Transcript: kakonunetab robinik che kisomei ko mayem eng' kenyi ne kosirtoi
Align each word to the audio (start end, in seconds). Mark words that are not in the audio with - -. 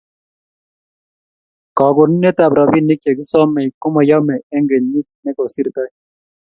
kakonunetab 1.77 2.51
robinik 2.57 2.99
che 3.03 3.11
kisomei 3.17 3.67
ko 3.81 3.87
mayem 3.95 4.25
eng' 4.55 4.67
kenyi 4.69 5.01
ne 5.23 5.31
kosirtoi 5.37 5.91